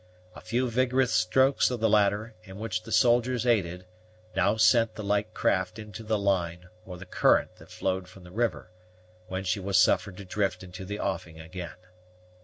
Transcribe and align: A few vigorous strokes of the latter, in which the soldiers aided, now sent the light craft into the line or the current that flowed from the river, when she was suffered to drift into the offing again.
A 0.33 0.41
few 0.41 0.67
vigorous 0.67 1.13
strokes 1.13 1.69
of 1.69 1.79
the 1.79 1.87
latter, 1.87 2.33
in 2.43 2.57
which 2.57 2.81
the 2.81 2.91
soldiers 2.91 3.45
aided, 3.45 3.85
now 4.35 4.57
sent 4.57 4.95
the 4.95 5.03
light 5.03 5.35
craft 5.35 5.77
into 5.77 6.01
the 6.01 6.17
line 6.17 6.69
or 6.87 6.97
the 6.97 7.05
current 7.05 7.57
that 7.57 7.69
flowed 7.69 8.07
from 8.07 8.23
the 8.23 8.31
river, 8.31 8.71
when 9.27 9.43
she 9.43 9.59
was 9.59 9.77
suffered 9.77 10.17
to 10.17 10.25
drift 10.25 10.63
into 10.63 10.85
the 10.85 10.99
offing 10.99 11.39
again. 11.39 11.77